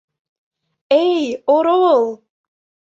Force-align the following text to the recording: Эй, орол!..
Эй, 1.01 1.21
орол!.. 1.55 2.03